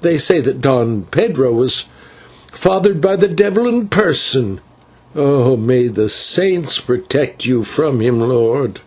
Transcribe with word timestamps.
They 0.00 0.18
say 0.18 0.40
that 0.40 0.60
Don 0.60 1.02
Pedro 1.12 1.52
was 1.52 1.84
fathered 2.50 3.00
by 3.00 3.14
the 3.14 3.28
devil 3.28 3.68
in 3.68 3.86
person; 3.86 4.60
may 5.14 5.86
the 5.86 6.08
Saints 6.08 6.80
protect 6.80 7.44
you 7.46 7.62
from 7.62 8.00
him, 8.00 8.18
lord!" 8.18 8.80